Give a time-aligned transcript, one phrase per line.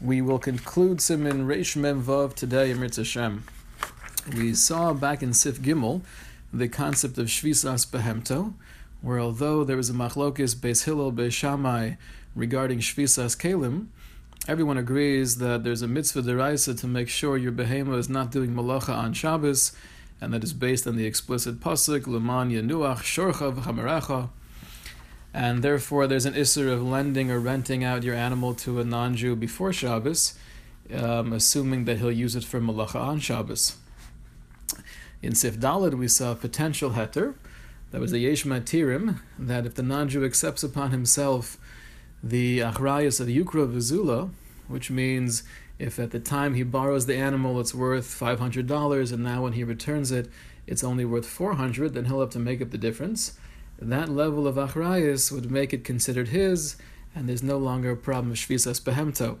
[0.00, 3.42] We will conclude Simin Reish Mem Vav today Ritz Hashem.
[4.32, 6.02] We saw back in Sif Gimel
[6.52, 8.54] the concept of Shvisas Behemto,
[9.02, 11.94] where although there was a machlokis Beis Hillel Beis Shammai
[12.36, 13.88] regarding Shvisas Kalim,
[14.46, 18.54] everyone agrees that there's a mitzvah deraisa to make sure your behema is not doing
[18.54, 19.72] malacha on Shabbos,
[20.20, 24.28] and that is based on the explicit pasuk Leman Yanuach Shorcha V'Chamerecha
[25.38, 29.36] and therefore there's an issur of lending or renting out your animal to a non-Jew
[29.36, 30.34] before Shabbos,
[30.92, 33.76] um, assuming that he'll use it for malacha on Shabbos.
[35.22, 37.34] In Sif Dalid, we saw a potential heter,
[37.92, 41.56] that was the Yesh Matirim, that if the non-Jew accepts upon himself
[42.20, 44.30] the achrayas of Yukra Vizula,
[44.66, 45.44] which means
[45.78, 49.62] if at the time he borrows the animal it's worth $500 and now when he
[49.62, 50.28] returns it
[50.66, 53.38] it's only worth 400 then he'll have to make up the difference
[53.78, 56.76] that level of achrayas would make it considered his,
[57.14, 59.38] and there's no longer a problem of shvisas behemto.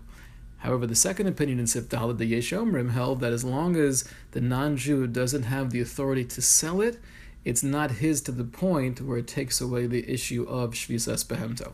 [0.58, 5.06] However, the second opinion in Sifdalad, the Yeshomrim, held that as long as the non-Jew
[5.06, 6.98] doesn't have the authority to sell it,
[7.44, 11.72] it's not his to the point where it takes away the issue of shvisas behemto.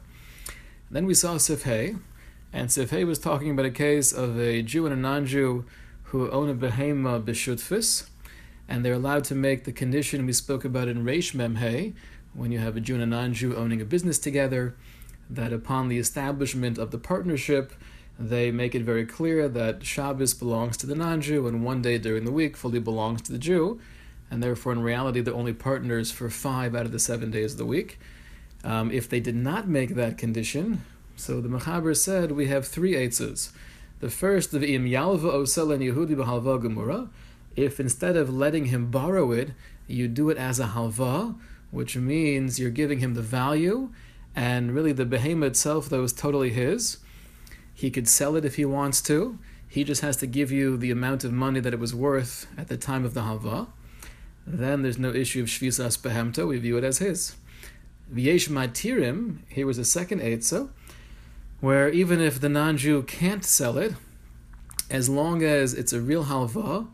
[0.91, 1.99] Then we saw Sifhei,
[2.53, 5.65] and Sifhei was talking about a case of a Jew and a non-Jew
[6.05, 8.09] who own a behema b'shutfis,
[8.69, 11.95] and they're allowed to make the condition we spoke about in Reish Memhei,
[12.35, 14.75] when you have a Jew and a non-Jew owning a business together,
[15.31, 17.73] that upon the establishment of the partnership,
[18.19, 22.25] they make it very clear that Shabbos belongs to the non-Jew and one day during
[22.25, 23.81] the week fully belongs to the Jew,
[24.31, 27.59] and therefore in reality they're only partners for five out of the seven days of
[27.59, 27.99] the week.
[28.63, 30.83] Um, if they did not make that condition,
[31.17, 33.53] so the Mechaber said we have three eitzes.
[34.01, 37.09] The first of im yalva osel and Yehudi b'halva gemura.
[37.57, 39.51] If instead of letting him borrow it,
[39.87, 41.37] you do it as a halva,
[41.75, 43.91] which means you're giving him the value,
[44.37, 46.99] and really the behemoth itself, though, is totally his.
[47.75, 49.41] He could sell it if he wants to.
[49.69, 52.69] He just has to give you the amount of money that it was worth at
[52.69, 53.67] the time of the halva.
[54.47, 56.47] Then there's no issue of shvisas behemto.
[56.47, 57.35] We view it as his.
[58.15, 59.39] V'yesh matirim.
[59.49, 60.69] Here was a second etza,
[61.61, 63.95] where even if the non-Jew can't sell it,
[64.89, 66.87] as long as it's a real halva,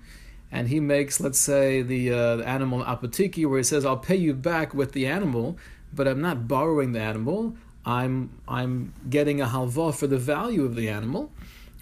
[0.53, 4.17] and he makes, let's say, the, uh, the animal apotiki, where he says, "I'll pay
[4.17, 5.57] you back with the animal,
[5.93, 7.57] but I'm not borrowing the animal.
[7.85, 11.31] I'm I'm getting a halva for the value of the animal."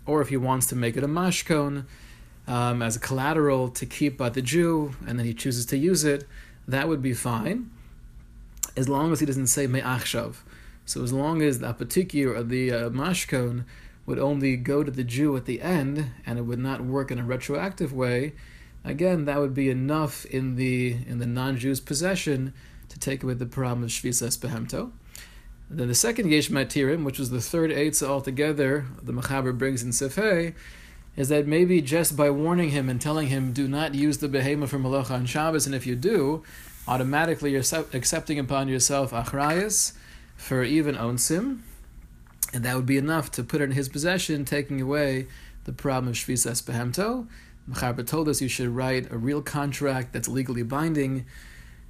[0.06, 1.84] Or if he wants to make it a mashkon
[2.46, 6.04] um, as a collateral to keep by the Jew, and then he chooses to use
[6.04, 6.26] it,
[6.66, 7.70] that would be fine,
[8.76, 10.36] as long as he doesn't say me'achshav.
[10.86, 13.64] So as long as the apotiki or the uh, mashkon
[14.06, 17.18] would only go to the Jew at the end, and it would not work in
[17.18, 18.32] a retroactive way
[18.84, 22.55] again, that would be enough in the in the non-Jew's possession
[22.89, 24.93] to take away the problem of shvisas behemto.
[25.71, 29.91] Then the second yesh matirim, which was the third eitzah altogether, the Mechaber brings in
[29.91, 30.55] Sefei,
[31.15, 34.66] is that maybe just by warning him and telling him, do not use the behema
[34.66, 36.43] for malacha on Shabbos, and if you do,
[36.87, 37.62] automatically you're
[37.93, 39.93] accepting upon yourself achrayas
[40.37, 41.59] for even onsim,
[42.55, 45.27] and that would be enough to put it in his possession, taking away
[45.65, 47.27] the problem of shvisas behemto.
[47.68, 51.26] Mechaber told us you should write a real contract that's legally binding,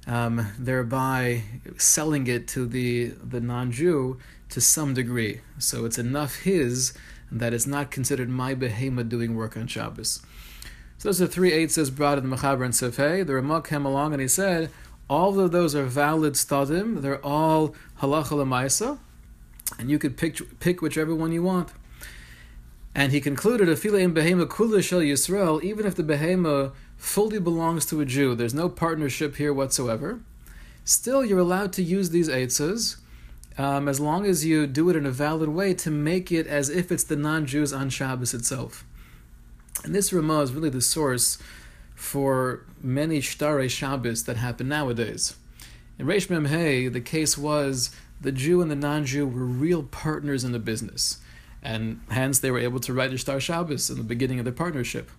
[0.07, 1.43] um, thereby
[1.77, 4.17] selling it to the, the non Jew
[4.49, 5.41] to some degree.
[5.57, 6.93] So it's enough his
[7.31, 10.21] that it's not considered my behema doing work on Shabbos.
[10.97, 13.25] So those are three eitzes brought in the Mechaber and Sefei.
[13.25, 14.69] The Ramah came along and he said,
[15.09, 18.99] all of those are valid stadim, they're all halacha lemaisa,
[19.79, 21.69] and you could pick, pick whichever one you want.
[22.95, 28.01] And he concluded, Afile behema kula shel Yisrael, even if the behema fully belongs to
[28.01, 30.19] a Jew, there's no partnership here whatsoever,
[30.83, 32.97] still you're allowed to use these eitzas
[33.57, 36.69] um, as long as you do it in a valid way to make it as
[36.69, 38.85] if it's the non-Jews on Shabbos itself.
[39.83, 41.37] And this Ramah is really the source
[41.95, 45.35] for many shtare Shabbos that happen nowadays.
[45.97, 50.43] In Reish Mem Hey, the case was the Jew and the non-Jew were real partners
[50.43, 51.19] in the business
[51.61, 54.53] and hence they were able to write the Shtar Shabbos in the beginning of their
[54.53, 55.09] partnership.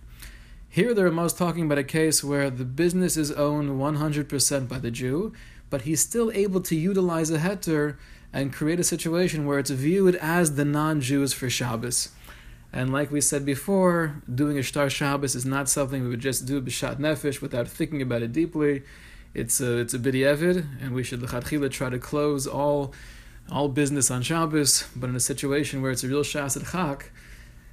[0.69, 4.79] Here, the Ramah is talking about a case where the business is owned 100% by
[4.79, 5.33] the Jew,
[5.69, 7.97] but he's still able to utilize a heter
[8.31, 12.09] and create a situation where it's viewed as the non-Jews for Shabbos.
[12.73, 16.45] And like we said before, doing a Shtar Shabbos is not something we would just
[16.45, 18.83] do b'shat nefesh without thinking about it deeply.
[19.33, 22.93] It's a it's a b'di'evid, and we should try to close all
[23.51, 27.11] all business on Shabbos, but in a situation where it's a real Shas at Chak,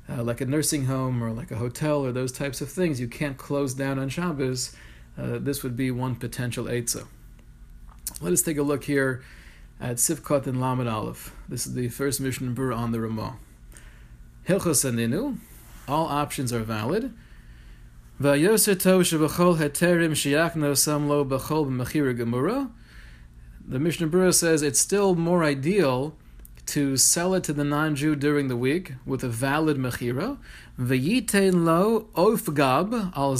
[0.08, 3.06] uh, like a nursing home or like a hotel or those types of things, you
[3.06, 4.74] can't close down on Shabbos.
[5.16, 7.06] Uh, this would be one potential Eitzah.
[8.20, 9.22] Let us take a look here
[9.80, 11.32] at Sifkot and Lamed Aleph.
[11.48, 13.36] This is the first Mishnah Berurah on the Ramah.
[14.48, 15.38] Hilchos Aninu,
[15.86, 17.14] all options are valid.
[18.20, 22.70] Vayoser B'chol Heterim Shiachno Samlo B'chol B'machira Gemura.
[23.70, 26.16] The Mishnah Berurah says it's still more ideal
[26.68, 30.38] to sell it to the non-Jew during the week with a valid mechira,
[30.78, 33.36] lo ofgab al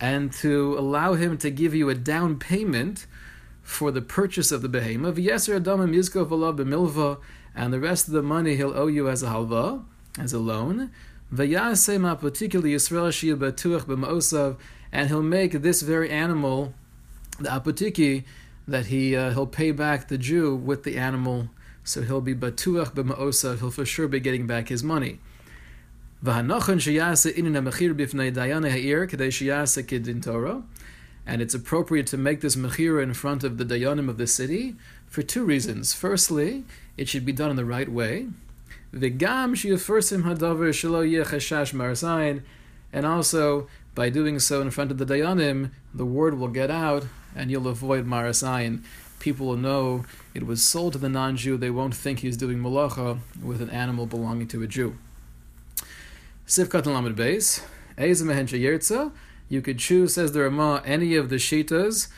[0.00, 3.06] and to allow him to give you a down payment
[3.62, 7.20] for the purchase of the behema, v'yeser adamim yizkov alav b'milva,
[7.54, 9.84] and the rest of the money he'll owe you as a halva,
[10.18, 10.90] as a loan,
[11.32, 13.06] Yisrael
[14.92, 16.74] and he'll make this very animal,
[17.38, 18.24] the apotiki,
[18.70, 21.50] that he uh, he'll pay back the Jew with the animal,
[21.84, 23.58] so he'll be Batuach b'Ma'osav.
[23.58, 25.18] He'll for sure be getting back his money.
[31.26, 34.76] And it's appropriate to make this mechira in front of the dayanim of the city
[35.06, 35.94] for two reasons.
[35.94, 36.64] Firstly,
[36.96, 38.26] it should be done in the right way.
[42.92, 47.06] And also by doing so in front of the dayanim, the word will get out
[47.34, 48.82] and you'll avoid marasayin.
[49.18, 50.04] People will know
[50.34, 51.56] it was sold to the non-Jew.
[51.56, 54.96] They won't think he's doing malacha with an animal belonging to a Jew.
[56.46, 57.62] Sivkat Lamed Beis,
[57.98, 59.12] Yerza.
[59.48, 62.08] You could choose, says the Ramah, any of the shitas.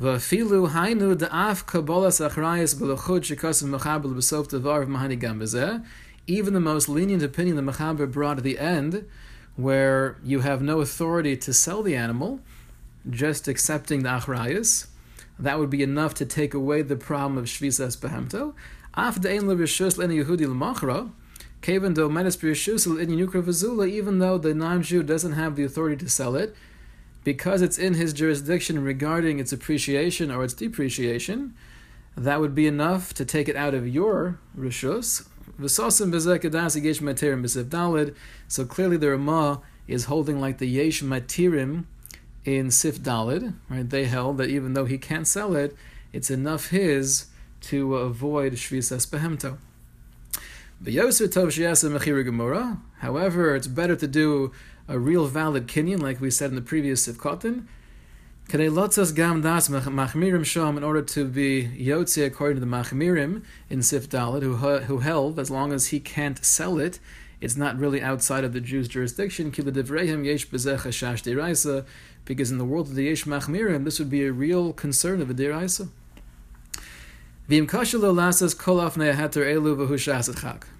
[0.00, 5.40] V'afilu hainu da'af kabbalas achrayas b'lochud shekasim mechabel b'sof devar v'mahani gam
[6.28, 9.08] even the most lenient opinion the Mechaber brought at the end,
[9.56, 12.40] where you have no authority to sell the animal,
[13.10, 14.86] just accepting the achrayas,
[15.38, 18.54] that would be enough to take away the problem of shvisas behemto.
[18.94, 21.10] After ein l'rishus l'eni Yehudi l'machra,
[21.66, 21.94] even
[24.18, 26.54] though the non-Jew doesn't have the authority to sell it,
[27.24, 31.54] because it's in his jurisdiction regarding its appreciation or its depreciation,
[32.16, 35.26] that would be enough to take it out of your rishus.
[38.48, 41.84] So clearly the Ramah is holding like the yesh matirim
[42.56, 43.88] in Sif Dalid, right?
[43.88, 45.76] They held that even though he can't sell it,
[46.12, 47.26] it's enough his
[47.62, 49.58] to avoid Shvisas Behemto.
[52.98, 54.52] However, it's better to do
[54.86, 57.66] a real valid kinyan, like we said in the previous Sif Kotin,
[58.48, 58.70] gam
[59.42, 64.42] das machmirim shom in order to be yotze according to the machmirim in Sif Dalit,
[64.42, 66.98] who, who held as long as he can't sell it,
[67.40, 69.52] it's not really outside of the Jew's jurisdiction.
[72.28, 75.30] Because in the world of the yesh machmirim, this would be a real concern of
[75.30, 75.88] a deraisa.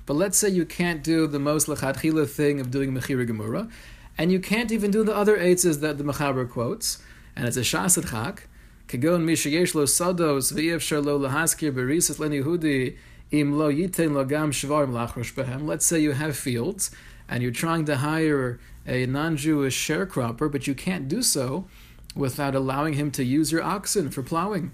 [0.07, 3.71] But let's say you can't do the most lechatchila thing of doing mechira gemura,
[4.19, 6.99] and you can't even do the other eitzes that the mechaber quotes
[7.35, 8.47] and it's a shasad chak.
[8.89, 12.97] Mishayesh lo sados v'yevshar lo lahaskir berisas len Yehudi
[13.31, 15.65] im lo lo gam shvarim lachrosh behem.
[15.65, 16.91] Let's say you have fields
[17.29, 21.67] and you're trying to hire a non-Jewish sharecropper, but you can't do so
[22.15, 24.73] without allowing him to use your oxen for plowing.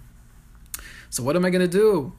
[1.10, 2.14] So what am I going to do?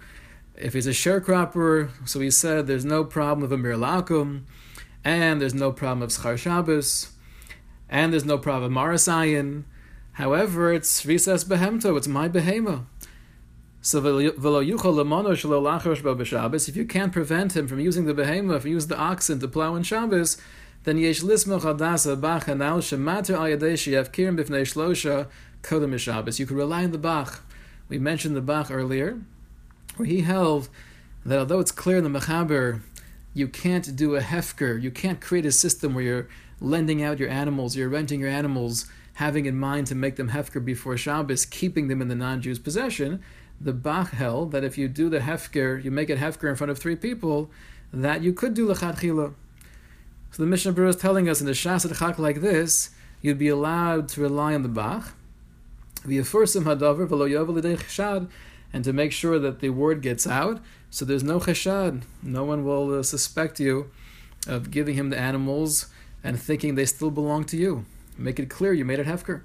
[0.55, 4.43] If he's a sharecropper, so he said there's no problem of a mirlakum,
[5.03, 7.11] and there's no problem of schar Shabbos,
[7.89, 9.65] and there's no problem of marasayin,
[10.15, 12.85] However, it's Risas Behemto, it's my behema.
[13.85, 14.65] So if
[16.75, 19.83] you can't prevent him from using the behema, from using the oxen to plow in
[19.83, 20.37] Shabbos,
[20.85, 25.27] then yesh lismoch adasa bach anal shemater al yadeshi yavkirim b'fnei shlosha
[25.61, 26.39] kodem Shabbos.
[26.39, 27.43] You could rely on the Bach.
[27.87, 29.21] We mentioned the Bach earlier,
[29.97, 30.67] where he held
[31.23, 32.81] that although it's clear in the Mechaber,
[33.35, 36.27] you can't do a hefker, you can't create a system where you're
[36.59, 40.63] lending out your animals, you're renting your animals having in mind to make them hefker
[40.63, 43.21] before Shabbos, keeping them in the non-Jew's possession,
[43.59, 46.71] the Bach held that if you do the hefker, you make it hefker in front
[46.71, 47.49] of three people,
[47.93, 49.33] that you could do lechat chila.
[50.31, 52.89] So the Mishnah Berurah is telling us in the Shas Chak like this,
[53.21, 55.13] you'd be allowed to rely on the Bach,
[58.73, 62.03] and to make sure that the word gets out, so there's no cheshad.
[62.21, 63.89] No one will uh, suspect you
[64.47, 65.87] of giving him the animals
[66.23, 67.85] and thinking they still belong to you.
[68.17, 69.41] Make it clear you made it hefker.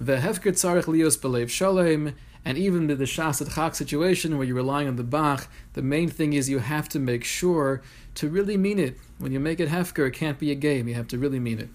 [0.00, 4.56] The hefker tzarich lios belev shalem, and even with the shasat chak situation where you're
[4.56, 7.82] relying on the bach, the main thing is you have to make sure
[8.16, 8.98] to really mean it.
[9.18, 10.88] When you make it hefker, it can't be a game.
[10.88, 11.68] You have to really mean it.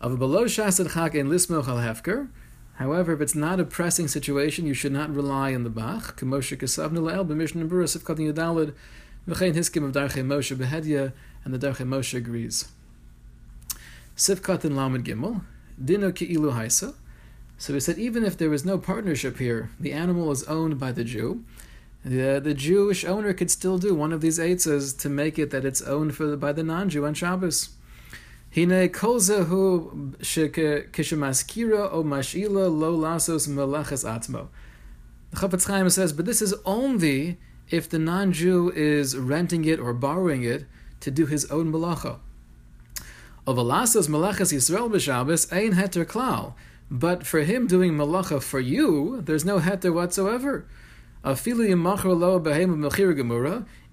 [0.00, 2.28] Of a below shasat chak in lismoch al hefker.
[2.74, 6.18] However, if it's not a pressing situation, you should not rely on the bach.
[6.18, 8.74] Kemoshe kasavna la'el b'mishnah burus of katin yadalid
[9.28, 11.12] v'chein hiskim of darchei Moshe behedya,
[11.44, 12.68] and the darchei Moshe agrees.
[14.16, 15.42] Sivkat and Lamed Gimel,
[15.82, 16.94] Dino Ki'ilu Haisa.
[17.60, 20.92] So we said even if there was no partnership here, the animal is owned by
[20.92, 21.44] the Jew,
[22.02, 25.66] the, the Jewish owner could still do one of these eitzes to make it that
[25.66, 27.68] it's owned for the, by the non-Jew on Shabbos.
[28.54, 34.48] Hine kolzehu kishemaskira o mashila lo lasos melachas atmo.
[35.32, 37.36] The Chafetz Chaim says, but this is only
[37.68, 40.64] if the non-Jew is renting it or borrowing it
[41.00, 42.20] to do his own malacha.
[43.46, 46.54] Of malachas Yisrael b'Shabbos ein heter klal.
[46.90, 50.66] But for him doing malacha for you, there's no heter whatsoever.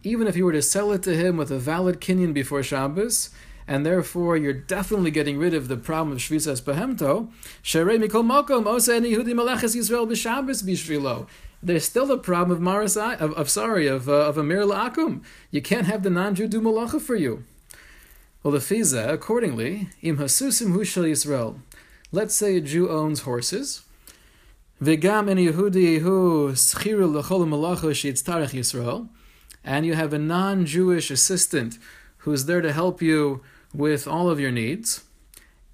[0.03, 3.29] Even if you were to sell it to him with a valid kinyan before Shabbos,
[3.67, 7.29] and therefore you're definitely getting rid of the problem of Shvisas Behemto,
[11.63, 15.23] there's still the problem of Marasai, of, of sorry, of, uh, of Amir La'akum.
[15.51, 17.43] You can't have the non-Jew do malacha for you.
[18.41, 21.59] Well, the Fiza, accordingly, im hasusim hu Yisrael.
[22.13, 23.83] Let's say a Jew owns horses,
[24.81, 29.09] Yehudi hu schiru malacha Yisrael,
[29.61, 31.77] and you have a non-Jewish assistant
[32.19, 33.41] who's there to help you
[33.73, 35.03] with all of your needs.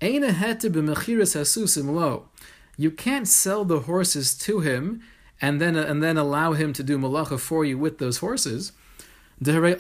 [0.02, 2.30] Ein b'mechiras hasusim lo.
[2.78, 5.04] You can't sell the horses to him
[5.40, 8.72] and then and then allow him to do malacha for you with those horses.
[9.40, 9.76] Because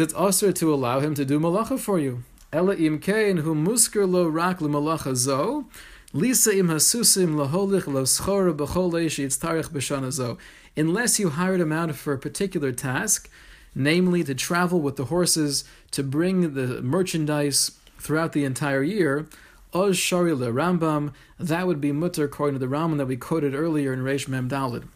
[0.00, 2.24] it's also to allow him to do malacha for you.
[2.54, 5.64] Ela imkein hu musker lo rak l'malacha zo.
[6.12, 10.38] Lisa im hasusim laholich lo schora b'shana
[10.76, 13.28] Unless you hired him out for a particular task,
[13.74, 19.26] namely to travel with the horses to bring the merchandise throughout the entire year,
[19.72, 23.52] oz shari le Rambam, that would be mutter according to the Rambam that we quoted
[23.52, 24.86] earlier in Reish Mem Dalid.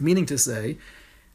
[0.00, 0.78] Meaning to say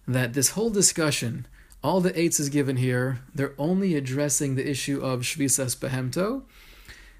[0.07, 1.45] that this whole discussion,
[1.83, 6.43] all the eights is given here, they're only addressing the issue of Shvisas Behemto,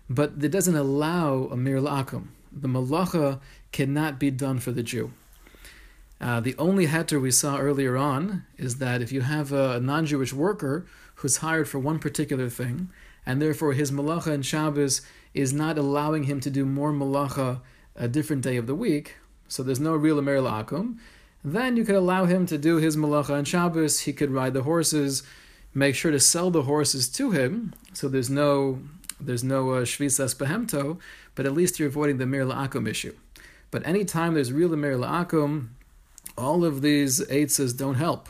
[0.10, 2.28] but it doesn't allow a mir la'akum.
[2.52, 3.42] The malacha
[3.72, 5.12] cannot be done for the Jew.
[6.22, 10.32] Uh, the only heter we saw earlier on is that if you have a non-Jewish
[10.32, 12.90] worker who's hired for one particular thing,
[13.26, 15.02] and therefore his malacha and Shabbos
[15.34, 17.60] is not allowing him to do more malacha
[17.96, 19.18] a different day of the week,
[19.50, 20.98] so there's no real Amir La'akum,
[21.44, 24.64] then you could allow him to do his malacha on Shabbos, he could ride the
[24.64, 25.24] horses,
[25.74, 28.80] make sure to sell the horses to him, so there's no
[29.20, 31.00] there's no uh, shvisas behemto,
[31.36, 33.16] but at least you're avoiding the mir la'akum issue.
[33.72, 35.70] But anytime there's real mir la'akum,
[36.38, 38.28] all of these eitzes don't help.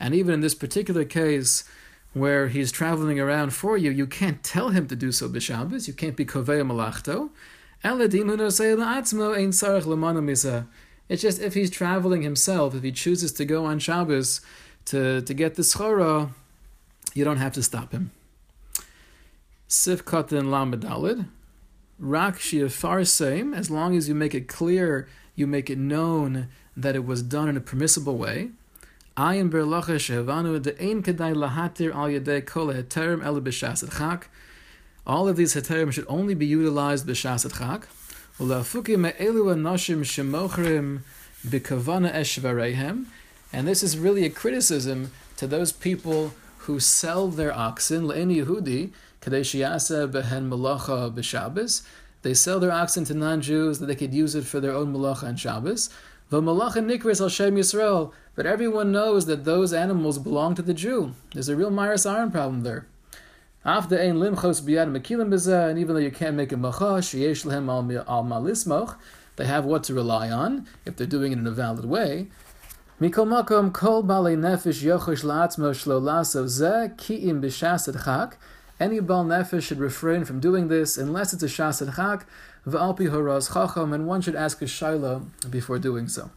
[0.00, 1.64] And even in this particular case,
[2.12, 5.88] where he's traveling around for you, you can't tell him to do so b'Shabbos.
[5.88, 7.30] You can't be kovei malachto.
[7.84, 8.14] It's
[11.22, 14.40] just if he's traveling himself, if he chooses to go on Shabbos,
[14.86, 16.30] to, to get the schora,
[17.14, 18.10] you don't have to stop him.
[19.66, 21.28] Sif katan lamadalid,
[21.98, 22.40] rak
[23.06, 27.22] same, as long as you make it clear, you make it known that it was
[27.22, 28.50] done in a permissible way.
[29.16, 34.28] Ayin berlacha shehevanu de'ein kedai lahatir al yedei kol heterim ele b'shas.
[35.08, 37.46] All of these heterim should only be utilized b'shas
[41.46, 43.06] b'kavana eshvarehem.
[43.50, 48.90] And this is really a criticism to those people who sell their oxen, le'en Yehudi,
[49.22, 51.80] behen malacha b'Shabbos.
[52.20, 55.22] They sell their oxen to non-Jews that they could use it for their own malacha
[55.22, 55.88] and Shabbos.
[56.30, 56.44] But
[58.44, 61.14] everyone knows that those animals belong to the Jew.
[61.32, 62.86] There's a real marasayin problem there.
[63.68, 67.44] After ein limchos biyad mekilim bezeh, and even though you can't make a macha, sheyesh
[67.44, 68.96] lehem al malismoch,
[69.36, 72.28] they have what to rely on if they're doing it in a valid way.
[72.98, 78.38] Mikol makom kol bali nefesh yochosh la'atzmo shlo laso ze ki'im b'shasad chak.
[78.80, 82.26] Any bal nefesh should refrain from doing this unless it's a shasad chak,
[82.66, 86.30] v'alpi horaz chacham, and one should ask a shaila before doing so.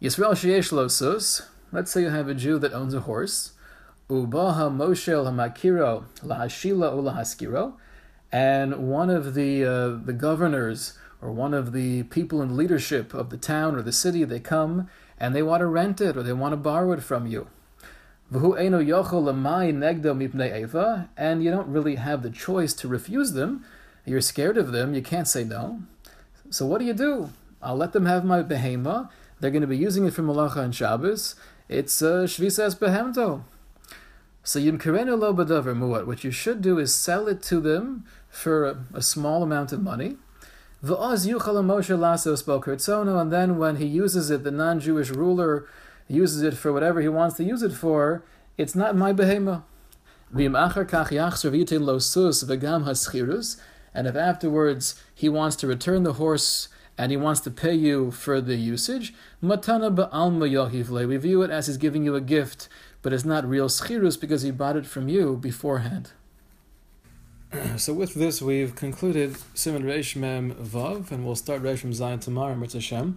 [0.00, 1.42] Yisrael sheyesh losus.
[1.70, 3.52] Let's say you have a Jew that owns a horse.
[4.08, 7.74] Ubaha moshel hamakiro lahashila ulahaskiro,
[8.30, 13.30] and one of the uh, the governors or one of the people in leadership of
[13.30, 16.32] the town or the city, they come and they want to rent it or they
[16.32, 17.48] want to borrow it from you.
[18.30, 18.80] And you
[21.50, 23.64] don't really have the choice to refuse them.
[24.04, 24.94] You're scared of them.
[24.94, 25.82] You can't say no.
[26.50, 27.30] So what do you do?
[27.62, 29.10] I'll let them have my behema.
[29.40, 31.34] They're going to be using it for malacha and Shabbos.
[31.68, 33.42] It's uh, shvisas behemto.
[34.46, 36.06] So yimkerenu lo badavar muat.
[36.06, 39.82] What you should do is sell it to them for a, a small amount of
[39.82, 40.18] money.
[40.84, 45.66] V'oz yuchal Moshe lasos bokertzono, and then when he uses it, the non-Jewish ruler
[46.06, 48.22] uses it for whatever he wants to use it for,
[48.56, 49.64] it's not my behema.
[50.32, 50.56] And
[53.94, 58.10] and if afterwards he wants to return the horse and he wants to pay you
[58.10, 59.12] for the usage,
[59.42, 61.08] matana ba'alma.
[61.08, 62.68] We view it as he's giving you a gift,
[63.06, 66.10] but it's not real schirus because he bought it from you beforehand.
[67.76, 72.20] so with this, we've concluded Siman Reish Mem Vav, and we'll start Reish Mem Zayin
[72.20, 73.16] tomorrow, Mitzvah Hashem.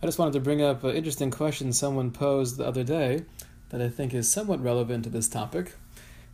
[0.00, 3.24] I just wanted to bring up an interesting question someone posed the other day
[3.70, 5.72] that I think is somewhat relevant to this topic.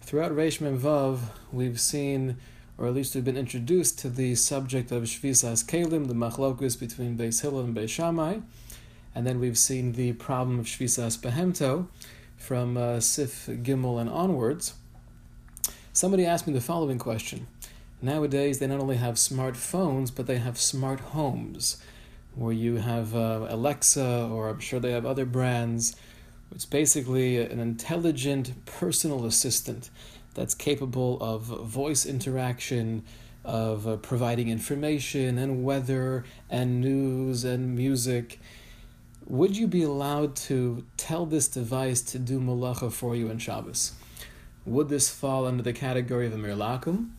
[0.03, 1.21] Throughout Reish Mem Vav,
[1.51, 2.37] we've seen
[2.77, 7.17] or at least we've been introduced to the subject of Shvisas Kalim, the machlokus between
[7.17, 8.41] Beis Hillel and Beis Shammai,
[9.15, 11.87] and then we've seen the problem of Shvisas Behemto
[12.43, 14.75] from uh, Sif Gimel and onwards.
[15.93, 17.47] Somebody asked me the following question.
[18.03, 21.81] Nowadays, they not only have smartphones, but they have smart homes,
[22.35, 25.95] where you have uh, Alexa, or I'm sure they have other brands.
[26.53, 29.91] It's basically an intelligent personal assistant
[30.35, 33.05] that's capable of voice interaction,
[33.45, 38.41] of uh, providing information and weather and news and music.
[39.27, 43.93] Would you be allowed to tell this device to do malacha for you in Shabbos?
[44.67, 47.11] Would this fall under the category of a mirlakum?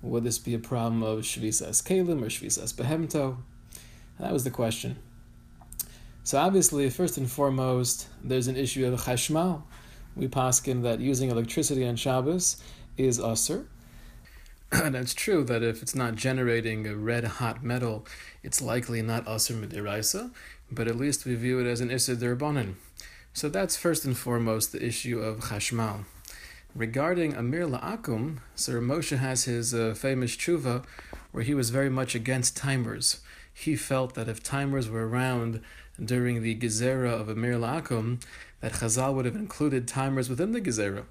[0.00, 3.36] Would this be a problem of shvisas kalim or shvisas behemto?
[4.18, 4.96] That was the question.
[6.24, 9.62] So obviously, first and foremost, there's an issue of chashmal,
[10.16, 12.62] we paskin that using electricity on Shabbos
[12.96, 13.66] is usr.
[14.72, 18.06] and it's true that if it's not generating a red hot metal,
[18.42, 20.30] it's likely not usr midiraisa,
[20.74, 22.74] but at least we view it as an isser derbanan.
[23.32, 26.04] So that's first and foremost the issue of chashmal.
[26.74, 30.84] Regarding Amir La'akum, Sir Moshe has his uh, famous tshuva
[31.30, 33.20] where he was very much against timers.
[33.52, 35.60] He felt that if timers were around
[36.02, 38.22] during the Gezerah of Amir La'akum,
[38.60, 41.04] that Chazal would have included timers within the Gezerah.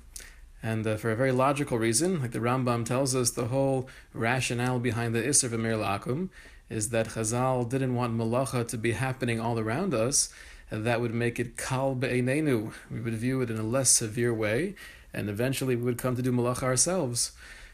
[0.64, 4.80] And uh, for a very logical reason, like the Rambam tells us, the whole rationale
[4.80, 6.30] behind the Isser of Amir La'akum
[6.72, 10.34] is that Chazal didn't want malacha to be happening all around us,
[10.72, 12.72] and that would make it kal be'enenu.
[12.90, 14.76] We would view it in a less severe way,
[15.14, 17.34] and eventually we would come to do malacha ourselves.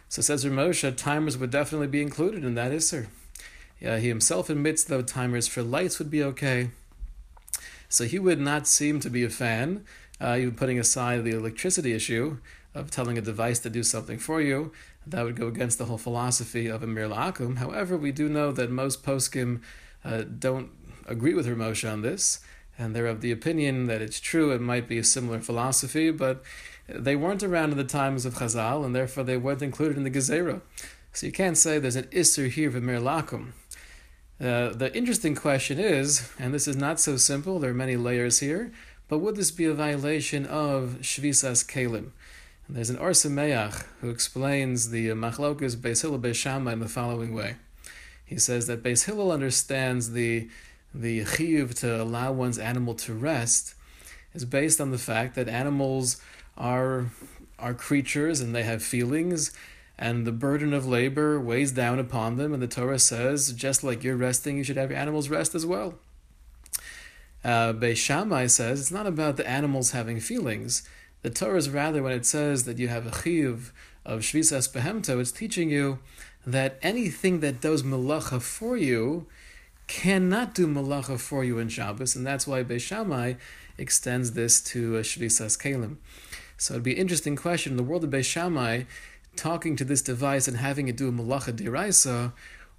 [0.10, 3.08] So says Ramosha, timers would definitely be included in that Isser.
[3.80, 6.72] Yeah, he himself admits though timers for lights would be okay.
[7.90, 9.86] So he would not seem to be a fan,
[10.20, 12.40] uh, even putting aside the electricity issue
[12.74, 14.72] of telling a device to do something for you.
[15.10, 17.58] That would go against the whole philosophy of Amir La'akum.
[17.58, 19.62] However, we do know that most poskim
[20.04, 20.70] uh, don't
[21.06, 22.42] agree with Ramosha on this,
[22.78, 26.44] and they're of the opinion that it's true, it might be a similar philosophy, but
[26.88, 30.12] they weren't around in the times of Chazal, and therefore they weren't included in the
[30.12, 30.62] Gezerah.
[31.14, 33.54] So you can't say there's an Isser here of Amir La'akum.
[34.40, 38.40] Uh, the interesting question is, and this is not so simple, there are many layers
[38.40, 38.72] here,
[39.08, 42.12] but would this be a violation of Shvisas Kalim?
[42.68, 47.34] And there's an Or Sameach who explains the Machlokas Beis Hillel Beis in the following
[47.34, 47.56] way.
[48.26, 50.50] He says that Beis Hillel understands the
[50.94, 53.76] the chiyuv to allow one's animal to rest
[54.34, 56.22] is based on the fact that animals
[56.58, 57.08] are
[57.60, 59.52] are creatures and they have feelings
[59.98, 62.54] and the burden of labor weighs down upon them.
[62.54, 65.66] And the Torah says, just like you're resting, you should have your animals rest as
[65.66, 65.96] well.
[67.44, 70.88] Uh, Beis Shammai says it's not about the animals having feelings.
[71.24, 73.72] The Torah is rather when it says that you have a chiyuv
[74.06, 76.00] of shvisas behemto, it's teaching you
[76.46, 79.28] that anything that does malacha for you
[79.88, 83.34] cannot do malacha for you in Shabbos, and that's why Beis Shammai
[83.78, 85.98] extends this to uh, shvisas kalim.
[86.58, 88.84] So it'd be an interesting question in the world of Beis Shammai
[89.36, 92.34] talking to this device and having it do a malacha diraisa,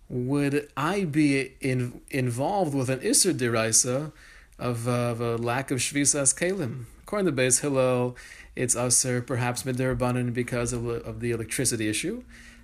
[0.08, 4.12] would I be in, involved with an isser diraisa
[4.58, 6.84] of, uh, of a lack of shvisas kalim?
[7.02, 8.16] According to Beis Hillel,
[8.54, 12.22] it's aser perhaps midirbanan because of, of the electricity issue.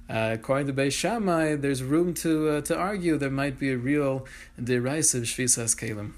[0.09, 3.79] Uh, according to Beis Shammai, there's room to uh, to argue there might be a
[3.79, 4.27] real
[4.63, 6.13] derisive shvisas kalim.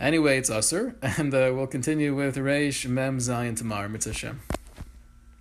[0.00, 3.88] Anyway, it's aser, and uh, we'll continue with Reish Mem Zayin tomorrow.
[3.88, 4.36] Mitzvah.